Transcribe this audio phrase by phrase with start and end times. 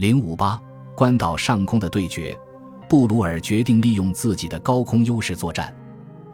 [0.00, 0.58] 零五八，
[0.96, 2.34] 关岛上空的对决，
[2.88, 5.76] 布鲁尔决定利用自己的高空优势作战。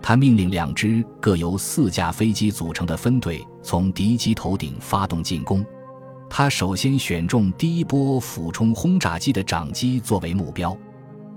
[0.00, 5.66] 他命令两支各由四架飞机组成的分队从敌机头顶发动进攻。
[6.30, 10.76] 他首先选中第一波俯冲轰炸机的长机作为目标。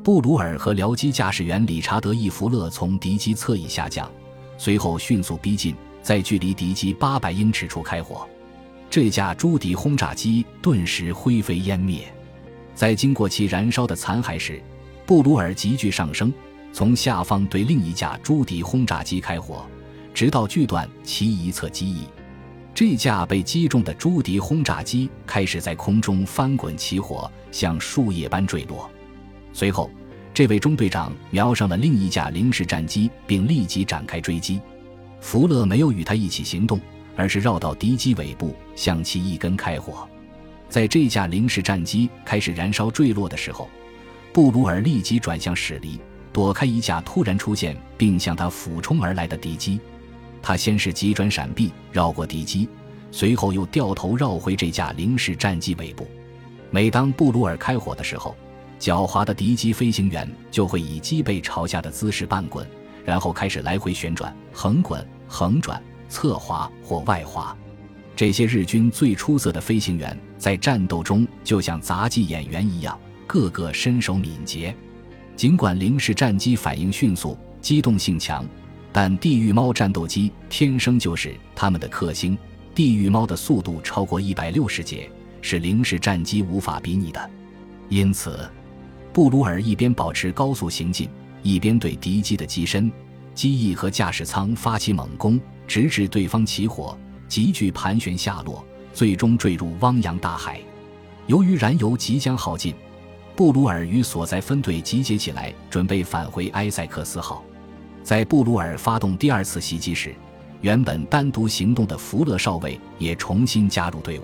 [0.03, 4.07] 布鲁尔和僚机驾驶员理查德·伊弗勒从敌机侧翼下降，
[4.55, 5.73] 随后迅速逼近，
[6.03, 8.29] 在距离敌机八百英尺处开火。
[8.87, 12.03] 这架朱迪轰炸机顿时灰飞烟灭。
[12.79, 14.63] 在经过其燃烧的残骸时，
[15.05, 16.33] 布鲁尔急剧上升，
[16.71, 19.65] 从下方对另一架朱迪轰炸机开火，
[20.13, 22.05] 直到锯断其一侧机翼。
[22.73, 28.89] 这架被击中的朱迪轰炸机开始在空中翻滚起火，像树叶般坠落。
[29.51, 29.91] 随后，
[30.33, 34.61] 这位中队长瞄上了另一架零式战机，并立即展开追击。
[35.19, 36.79] 福勒没有与他一起行动，
[37.17, 40.07] 而是绕到敌机尾部，向其一根开火。
[40.69, 43.67] 在这架零式战机开始燃烧坠落的时候，
[44.31, 45.99] 布鲁尔立即转向驶离，
[46.31, 49.79] 躲开一架突然出现并向他俯冲而来的敌机。
[50.41, 52.69] 他先是急转闪避，绕过敌机，
[53.11, 56.07] 随后又掉头绕回这架零式战机尾部。
[56.69, 58.35] 每当布鲁尔开火的时候，
[58.79, 62.65] 狡猾的敌机飞行员就会以机背朝下的姿势半滚，
[63.03, 67.57] 然后开始来回旋转、横滚、横转、侧滑或外滑。
[68.19, 74.75] 这些日军最出色的飞行员在战斗中就像杂技演员一样，个个身手敏捷。
[75.37, 78.45] 尽管零式战机反应迅速、机动性强，
[78.91, 82.37] 但地狱猫战斗机天生就是他们的克星。
[82.75, 85.09] 地狱猫的速度超过一百六十节，
[85.41, 87.31] 是零式战机无法比拟的。
[87.87, 88.49] 因此，
[89.13, 91.07] 布鲁尔一边保持高速行进，
[91.41, 92.91] 一边对敌机的机身、
[93.33, 96.99] 机翼和驾驶舱发起猛攻，直至对方起火。
[97.29, 100.59] 急剧盘旋下落，最终坠入汪洋大海。
[101.27, 102.73] 由于燃油即将耗尽，
[103.35, 107.43] 布鲁尔与所在分队集结起来，准备返回埃塞克斯号。
[108.03, 110.15] 在布鲁尔发动第二次袭击时，
[110.61, 114.23] 原本单独行动的福勒少尉也重新加入队伍。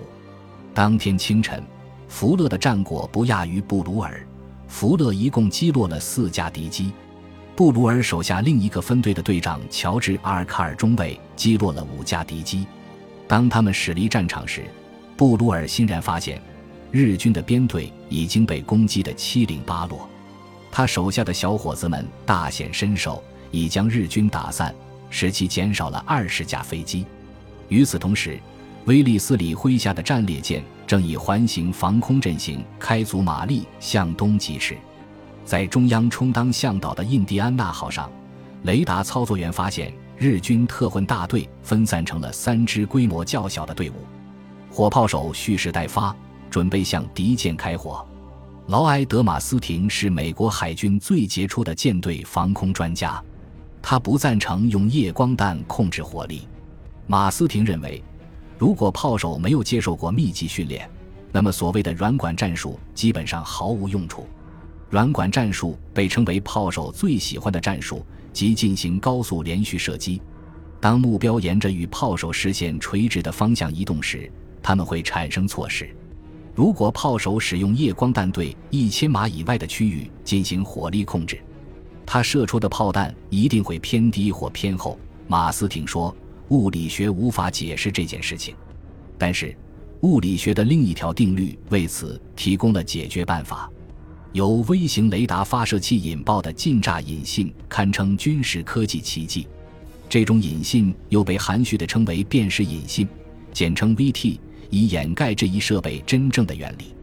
[0.74, 1.62] 当天清晨，
[2.08, 4.20] 福勒的战果不亚于布鲁尔。
[4.66, 6.90] 福勒一共击落了四架敌机，
[7.54, 12.66] 布鲁尔手下另一个分队的队长乔治·阿尔卡尔中尉击落了五架敌机。
[13.28, 14.64] 当他们驶离战场时，
[15.16, 16.40] 布鲁尔欣然发现，
[16.90, 20.08] 日军的编队已经被攻击得七零八落。
[20.70, 24.74] 他手下的小伙子们大显身手，已将日军打散，
[25.10, 27.04] 使其减少了二十架飞机。
[27.68, 28.38] 与此同时，
[28.84, 34.76] 威利斯里麾下的战列舰正以环形防空阵型开足马力向东疾驰。
[35.44, 38.10] 在中央充当向导的印第安纳号上，
[38.62, 39.92] 雷达操作员发现。
[40.18, 43.94] 日军特混大队分散成了三支规模较小的队伍，
[44.70, 46.16] 火炮手蓄势待发，
[46.50, 48.04] 准备向敌舰开火。
[48.68, 53.22] 劳埃德·马斯廷是美国海军最杰出的舰队防空专家，
[53.82, 56.48] 他不赞成用夜光弹控制火力。
[57.06, 58.02] 马斯廷认为，
[58.58, 60.90] 如果炮手没有接受过密集训练，
[61.30, 64.26] 那么所谓的软管战术基本上毫无用处。
[64.90, 68.04] 软管战术被称为炮手最喜欢的战术。
[68.32, 70.20] 即进行高速连续射击，
[70.78, 74.30] 当目标沿着与炮手视线垂直的方向移动时，
[74.62, 75.88] 他们会产生错视。
[76.54, 81.40] 如果炮手使用夜光弹对一千码以外的区域进行火力控制，
[82.04, 84.98] 他射出的炮弹一定会偏低或偏后。
[85.26, 86.14] 马斯廷说
[86.48, 88.54] ：“物理学无法解释这件事情，
[89.16, 89.56] 但是
[90.02, 93.70] 物理学的另一条定律为此提供了解决办法。”
[94.36, 99.48] 由微型雷达发射器引爆的近炸引信堪称军事科技奇迹，
[100.10, 103.08] 这种引信又被含蓄地称为辨识引信，
[103.50, 104.38] 简称 VT，
[104.68, 106.94] 以掩盖这一设备真正的原理。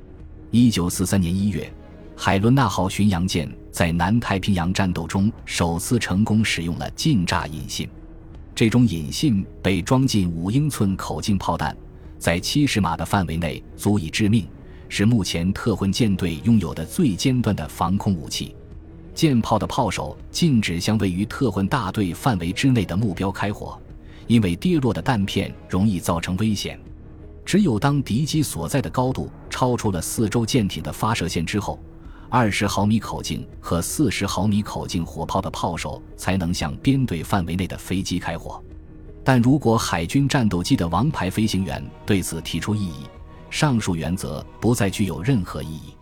[0.52, 1.74] 一九四三年一月，
[2.16, 7.90] 海伦娜号巡洋舰在南太平洋战斗中首次成功使用了近炸引信，
[8.54, 11.76] 这种引信被装进五英寸口径炮弹，
[12.20, 14.46] 在七十码的范围内足以致命。
[14.96, 18.56] 是目前特混舰队拥有的最尖端的防空武器。
[19.16, 23.76] 舰炮的炮手禁止向位于特混大队范围之内的目标开火，
[24.28, 26.79] 因为跌落的弹片容易造成危险。
[27.44, 31.79] 只有当敌机所在的高度超出了四周舰艇的发射线之后，
[32.29, 38.64] 二十毫米口径和四十毫米口径火炮的炮手才能向编队范围内的飞机开火。
[39.23, 43.08] 但如果海军战斗机的王牌飞行员对此提出异议，
[43.53, 45.96] 上述原则不再具有任何意义。